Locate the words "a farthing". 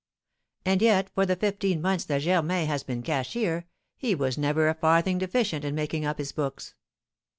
4.67-5.19